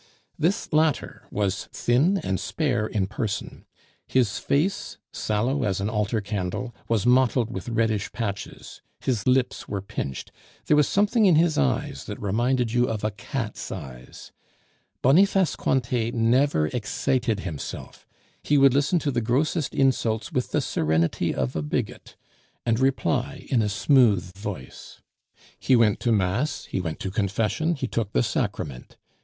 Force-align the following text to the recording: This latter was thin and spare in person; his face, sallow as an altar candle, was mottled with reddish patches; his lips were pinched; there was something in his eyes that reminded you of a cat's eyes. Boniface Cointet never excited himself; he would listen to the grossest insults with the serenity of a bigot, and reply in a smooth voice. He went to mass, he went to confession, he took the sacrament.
This 0.39 0.67
latter 0.73 1.27
was 1.29 1.65
thin 1.71 2.17
and 2.23 2.39
spare 2.39 2.87
in 2.87 3.05
person; 3.05 3.65
his 4.07 4.39
face, 4.39 4.97
sallow 5.13 5.61
as 5.63 5.79
an 5.79 5.91
altar 5.91 6.21
candle, 6.21 6.73
was 6.87 7.05
mottled 7.05 7.51
with 7.51 7.69
reddish 7.69 8.11
patches; 8.11 8.81
his 9.01 9.27
lips 9.27 9.67
were 9.67 9.79
pinched; 9.79 10.31
there 10.65 10.75
was 10.75 10.87
something 10.87 11.27
in 11.27 11.35
his 11.35 11.55
eyes 11.55 12.05
that 12.05 12.19
reminded 12.19 12.71
you 12.73 12.89
of 12.89 13.03
a 13.03 13.11
cat's 13.11 13.71
eyes. 13.71 14.31
Boniface 15.03 15.55
Cointet 15.55 16.15
never 16.15 16.65
excited 16.69 17.41
himself; 17.41 18.07
he 18.41 18.57
would 18.57 18.73
listen 18.73 18.97
to 18.97 19.11
the 19.11 19.21
grossest 19.21 19.75
insults 19.75 20.31
with 20.31 20.49
the 20.49 20.61
serenity 20.61 21.31
of 21.31 21.55
a 21.55 21.61
bigot, 21.61 22.15
and 22.65 22.79
reply 22.79 23.45
in 23.51 23.61
a 23.61 23.69
smooth 23.69 24.35
voice. 24.35 24.99
He 25.59 25.75
went 25.75 25.99
to 25.99 26.11
mass, 26.11 26.65
he 26.65 26.81
went 26.81 26.99
to 27.01 27.11
confession, 27.11 27.75
he 27.75 27.85
took 27.85 28.13
the 28.13 28.23
sacrament. 28.23 28.97